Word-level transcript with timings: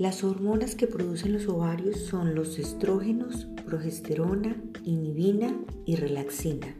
Las 0.00 0.24
hormonas 0.24 0.76
que 0.76 0.86
producen 0.86 1.34
los 1.34 1.46
ovarios 1.46 1.98
son 1.98 2.34
los 2.34 2.58
estrógenos, 2.58 3.46
progesterona, 3.66 4.56
inhibina 4.82 5.54
y 5.84 5.96
relaxina. 5.96 6.74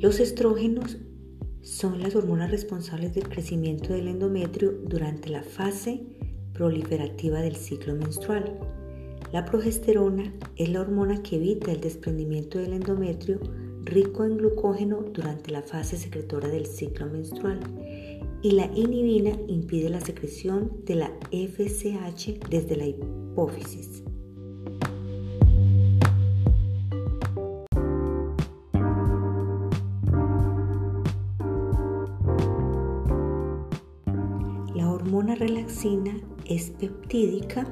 Los 0.00 0.20
estrógenos 0.20 0.96
son 1.60 2.00
las 2.00 2.16
hormonas 2.16 2.50
responsables 2.50 3.12
del 3.12 3.28
crecimiento 3.28 3.92
del 3.92 4.08
endometrio 4.08 4.72
durante 4.72 5.28
la 5.28 5.42
fase 5.42 6.00
proliferativa 6.54 7.42
del 7.42 7.56
ciclo 7.56 7.94
menstrual. 7.94 8.58
La 9.34 9.44
progesterona 9.44 10.32
es 10.56 10.70
la 10.70 10.80
hormona 10.80 11.22
que 11.22 11.36
evita 11.36 11.72
el 11.72 11.82
desprendimiento 11.82 12.58
del 12.58 12.72
endometrio 12.72 13.38
rico 13.84 14.24
en 14.24 14.38
glucógeno 14.38 15.02
durante 15.12 15.50
la 15.50 15.62
fase 15.62 15.96
secretora 15.96 16.48
del 16.48 16.66
ciclo 16.66 17.06
menstrual 17.06 17.60
y 18.42 18.52
la 18.52 18.66
inhibina 18.74 19.30
impide 19.48 19.88
la 19.88 20.00
secreción 20.00 20.82
de 20.84 20.94
la 20.96 21.12
FSH 21.30 22.40
desde 22.48 22.76
la 22.76 22.86
hipófisis. 22.86 24.02
hormona 35.12 35.34
relaxina 35.34 36.16
es 36.46 36.70
peptídica. 36.70 37.66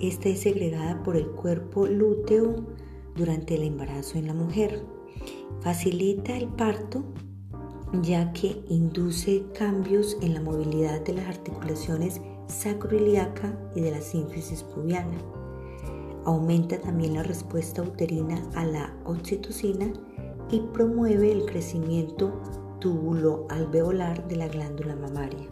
Esta 0.00 0.30
es 0.30 0.40
segregada 0.40 1.02
por 1.02 1.16
el 1.16 1.26
cuerpo 1.26 1.86
lúteo 1.86 2.64
durante 3.14 3.56
el 3.56 3.62
embarazo 3.62 4.16
en 4.16 4.26
la 4.26 4.32
mujer. 4.32 4.82
Facilita 5.60 6.36
el 6.36 6.48
parto 6.48 7.04
ya 8.02 8.32
que 8.32 8.64
induce 8.68 9.44
cambios 9.56 10.16
en 10.20 10.34
la 10.34 10.40
movilidad 10.40 11.00
de 11.02 11.14
las 11.14 11.28
articulaciones 11.28 12.20
sacroiliaca 12.48 13.58
y 13.74 13.80
de 13.80 13.90
la 13.92 14.00
sínfisis 14.00 14.62
pubiana. 14.62 15.16
Aumenta 16.24 16.78
también 16.78 17.14
la 17.14 17.22
respuesta 17.22 17.82
uterina 17.82 18.42
a 18.54 18.64
la 18.64 18.94
oxitocina 19.04 19.92
y 20.50 20.60
promueve 20.72 21.32
el 21.32 21.46
crecimiento 21.46 22.40
túbulo 22.80 23.46
alveolar 23.48 24.26
de 24.28 24.36
la 24.36 24.48
glándula 24.48 24.96
mamaria. 24.96 25.48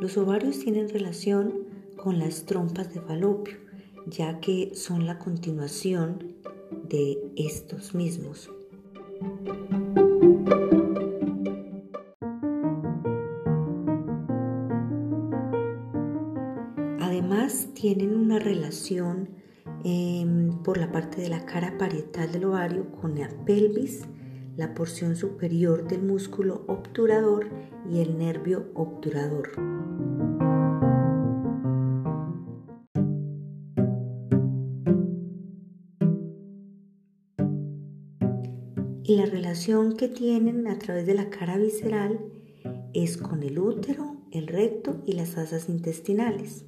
Los 0.00 0.16
ovarios 0.18 0.60
tienen 0.60 0.88
relación 0.88 1.65
con 1.96 2.18
las 2.18 2.44
trompas 2.44 2.92
de 2.94 3.00
falopio, 3.00 3.56
ya 4.06 4.40
que 4.40 4.72
son 4.74 5.06
la 5.06 5.18
continuación 5.18 6.36
de 6.88 7.18
estos 7.36 7.94
mismos. 7.94 8.50
Además, 17.00 17.68
tienen 17.74 18.16
una 18.16 18.38
relación 18.38 19.30
em, 19.84 20.62
por 20.62 20.78
la 20.78 20.92
parte 20.92 21.20
de 21.20 21.28
la 21.28 21.44
cara 21.44 21.76
parietal 21.78 22.30
del 22.32 22.44
ovario 22.44 22.90
con 22.92 23.18
la 23.18 23.28
pelvis, 23.44 24.02
la 24.56 24.74
porción 24.74 25.16
superior 25.16 25.86
del 25.86 26.02
músculo 26.02 26.64
obturador 26.66 27.48
y 27.90 28.00
el 28.00 28.18
nervio 28.18 28.70
obturador. 28.74 30.35
Relación 39.46 39.96
que 39.96 40.08
tienen 40.08 40.66
a 40.66 40.76
través 40.76 41.06
de 41.06 41.14
la 41.14 41.30
cara 41.30 41.56
visceral 41.56 42.18
es 42.92 43.16
con 43.16 43.44
el 43.44 43.60
útero, 43.60 44.16
el 44.32 44.48
recto 44.48 45.00
y 45.06 45.12
las 45.12 45.38
asas 45.38 45.68
intestinales. 45.68 46.64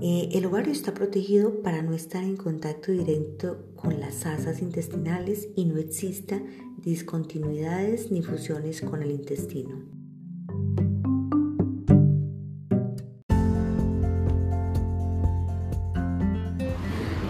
Eh, 0.00 0.28
el 0.34 0.46
ovario 0.46 0.72
está 0.72 0.94
protegido 0.94 1.62
para 1.62 1.82
no 1.82 1.92
estar 1.92 2.22
en 2.22 2.36
contacto 2.36 2.92
directo 2.92 3.72
con 3.74 3.98
las 3.98 4.24
asas 4.24 4.62
intestinales 4.62 5.48
y 5.56 5.64
no 5.64 5.78
exista 5.78 6.40
discontinuidades 6.78 8.12
ni 8.12 8.22
fusiones 8.22 8.80
con 8.80 9.02
el 9.02 9.10
intestino. 9.10 10.03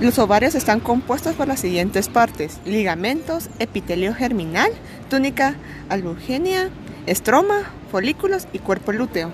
Los 0.05 0.19
ovarios 0.19 0.55
están 0.55 0.81
compuestos 0.81 1.35
por 1.35 1.49
las 1.49 1.61
siguientes 1.61 2.11
partes: 2.11 2.61
ligamentos, 2.67 3.49
epitelio 3.59 4.13
germinal, 4.13 4.71
túnica 5.09 5.55
albugínea, 5.89 6.69
estroma, 7.07 7.73
folículos 7.91 8.47
y 8.53 8.59
cuerpo 8.59 8.93
lúteo. 8.93 9.33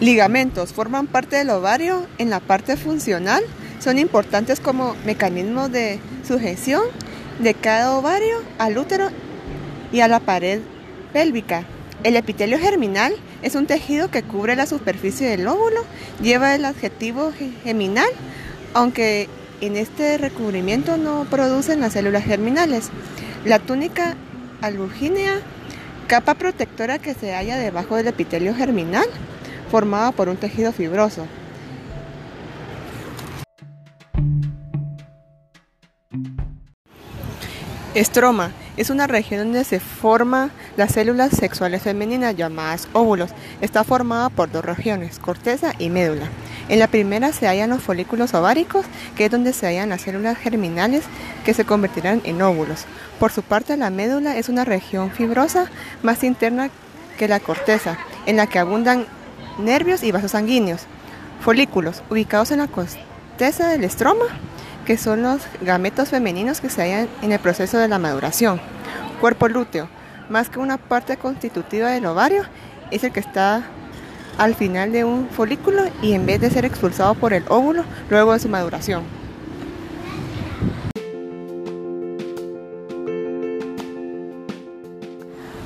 Ligamentos 0.00 0.74
forman 0.74 1.06
parte 1.06 1.36
del 1.36 1.48
ovario 1.48 2.06
en 2.18 2.28
la 2.28 2.40
parte 2.40 2.76
funcional. 2.76 3.42
Son 3.80 3.98
importantes 3.98 4.60
como 4.60 4.94
mecanismo 5.06 5.70
de 5.70 5.98
sujeción 6.28 6.82
de 7.38 7.54
cada 7.54 7.96
ovario 7.96 8.36
al 8.58 8.76
útero 8.76 9.08
y 9.90 10.00
a 10.00 10.08
la 10.08 10.20
pared 10.20 10.60
pélvica. 11.14 11.64
El 12.02 12.16
epitelio 12.16 12.58
germinal 12.58 13.14
es 13.40 13.54
un 13.54 13.66
tejido 13.66 14.10
que 14.10 14.22
cubre 14.22 14.56
la 14.56 14.66
superficie 14.66 15.28
del 15.28 15.46
óvulo, 15.46 15.82
lleva 16.20 16.54
el 16.54 16.66
adjetivo 16.66 17.32
geminal, 17.62 18.10
aunque 18.74 19.28
en 19.62 19.76
este 19.76 20.18
recubrimiento 20.18 20.98
no 20.98 21.24
producen 21.30 21.80
las 21.80 21.94
células 21.94 22.24
germinales. 22.24 22.90
La 23.46 23.60
túnica 23.60 24.16
albugínea, 24.60 25.40
capa 26.08 26.34
protectora 26.34 26.98
que 26.98 27.14
se 27.14 27.32
halla 27.32 27.56
debajo 27.56 27.96
del 27.96 28.08
epitelio 28.08 28.54
germinal, 28.54 29.06
formada 29.70 30.10
por 30.10 30.28
un 30.28 30.36
tejido 30.36 30.72
fibroso. 30.72 31.26
Estroma 37.94 38.50
es 38.76 38.90
una 38.90 39.06
región 39.06 39.40
donde 39.40 39.64
se 39.64 39.80
forman 39.80 40.50
las 40.76 40.92
células 40.92 41.30
sexuales 41.32 41.82
femeninas 41.82 42.36
llamadas 42.36 42.88
óvulos. 42.92 43.30
Está 43.60 43.84
formada 43.84 44.30
por 44.30 44.50
dos 44.50 44.64
regiones, 44.64 45.18
corteza 45.18 45.72
y 45.78 45.90
médula. 45.90 46.28
En 46.68 46.78
la 46.78 46.88
primera 46.88 47.32
se 47.32 47.46
hallan 47.46 47.70
los 47.70 47.82
folículos 47.82 48.34
ováricos, 48.34 48.86
que 49.16 49.26
es 49.26 49.30
donde 49.30 49.52
se 49.52 49.66
hallan 49.66 49.90
las 49.90 50.02
células 50.02 50.38
germinales 50.38 51.04
que 51.44 51.54
se 51.54 51.64
convertirán 51.64 52.20
en 52.24 52.42
óvulos. 52.42 52.86
Por 53.20 53.30
su 53.30 53.42
parte, 53.42 53.76
la 53.76 53.90
médula 53.90 54.36
es 54.36 54.48
una 54.48 54.64
región 54.64 55.10
fibrosa 55.10 55.70
más 56.02 56.24
interna 56.24 56.70
que 57.18 57.28
la 57.28 57.40
corteza, 57.40 57.96
en 58.26 58.36
la 58.36 58.46
que 58.46 58.58
abundan 58.58 59.06
nervios 59.58 60.02
y 60.02 60.10
vasos 60.10 60.32
sanguíneos. 60.32 60.82
Folículos, 61.40 62.02
ubicados 62.10 62.50
en 62.50 62.58
la 62.58 62.68
corteza 62.68 63.68
del 63.68 63.84
estroma, 63.84 64.24
que 64.84 64.96
son 64.96 65.22
los 65.22 65.40
gametos 65.62 66.10
femeninos 66.10 66.60
que 66.60 66.70
se 66.70 66.82
hallan 66.82 67.08
en 67.22 67.32
el 67.32 67.38
proceso 67.38 67.78
de 67.78 67.88
la 67.88 67.98
maduración. 67.98 68.60
Cuerpo 69.20 69.48
lúteo, 69.48 69.88
más 70.28 70.48
que 70.48 70.58
una 70.58 70.76
parte 70.76 71.16
constitutiva 71.16 71.90
del 71.90 72.06
ovario, 72.06 72.42
es 72.90 73.04
el 73.04 73.12
que 73.12 73.20
está 73.20 73.64
al 74.38 74.54
final 74.54 74.92
de 74.92 75.04
un 75.04 75.28
folículo 75.28 75.82
y 76.02 76.12
en 76.12 76.26
vez 76.26 76.40
de 76.40 76.50
ser 76.50 76.64
expulsado 76.64 77.14
por 77.14 77.32
el 77.32 77.44
óvulo 77.48 77.84
luego 78.10 78.32
de 78.32 78.40
su 78.40 78.48
maduración. 78.48 79.02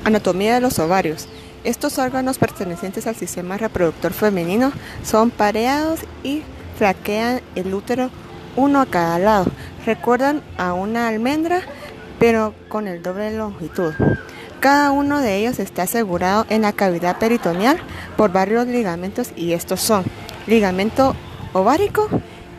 Anatomía 0.05 0.55
de 0.55 0.61
los 0.61 0.79
ovarios. 0.79 1.27
Estos 1.63 1.99
órganos 1.99 2.37
pertenecientes 2.37 3.05
al 3.05 3.15
sistema 3.15 3.57
reproductor 3.57 4.13
femenino 4.13 4.71
son 5.03 5.29
pareados 5.29 5.99
y 6.23 6.41
flaquean 6.77 7.41
el 7.55 7.73
útero 7.73 8.09
uno 8.59 8.81
a 8.81 8.85
cada 8.85 9.17
lado. 9.19 9.45
Recuerdan 9.85 10.41
a 10.57 10.73
una 10.73 11.07
almendra, 11.07 11.61
pero 12.19 12.53
con 12.67 12.87
el 12.87 13.01
doble 13.01 13.31
de 13.31 13.37
longitud. 13.37 13.93
Cada 14.59 14.91
uno 14.91 15.19
de 15.19 15.37
ellos 15.37 15.59
está 15.59 15.83
asegurado 15.83 16.45
en 16.49 16.63
la 16.63 16.73
cavidad 16.73 17.17
peritoneal 17.17 17.79
por 18.17 18.31
varios 18.31 18.67
ligamentos 18.67 19.31
y 19.35 19.53
estos 19.53 19.79
son 19.79 20.03
ligamento 20.47 21.15
ovárico 21.53 22.09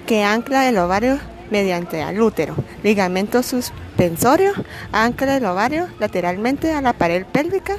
que 0.07 0.25
ancla 0.25 0.69
el 0.69 0.79
ovario 0.79 1.19
mediante 1.51 2.03
al 2.03 2.21
útero, 2.21 2.55
ligamento 2.83 3.43
suspensorio 3.43 4.53
ancla 4.93 5.37
el 5.37 5.45
ovario 5.45 5.89
lateralmente 5.99 6.73
a 6.73 6.81
la 6.81 6.95
pared 6.95 7.27
pélvica, 7.27 7.77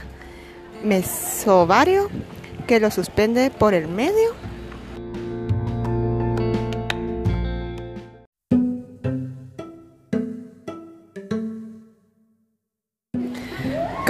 mesovario 0.84 2.10
que 2.68 2.80
lo 2.80 2.92
suspende 2.92 3.50
por 3.50 3.74
el 3.74 3.88
medio 3.88 4.51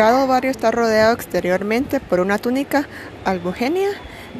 Cada 0.01 0.23
ovario 0.23 0.49
está 0.49 0.71
rodeado 0.71 1.13
exteriormente 1.13 1.99
por 1.99 2.21
una 2.21 2.39
túnica 2.39 2.87
albugénea, 3.23 3.89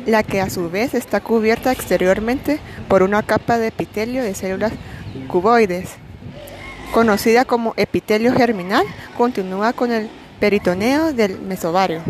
la 0.07 0.23
que 0.23 0.41
a 0.41 0.49
su 0.49 0.71
vez 0.71 0.95
está 0.95 1.21
cubierta 1.21 1.71
exteriormente 1.71 2.59
por 2.87 3.03
una 3.03 3.21
capa 3.21 3.59
de 3.59 3.67
epitelio 3.67 4.23
de 4.23 4.33
células 4.33 4.71
cuboides. 5.27 5.97
Conocida 6.95 7.45
como 7.45 7.75
epitelio 7.77 8.33
germinal, 8.33 8.87
continúa 9.15 9.71
con 9.71 9.91
el 9.91 10.09
peritoneo 10.39 11.13
del 11.13 11.39
mesovario. 11.39 12.01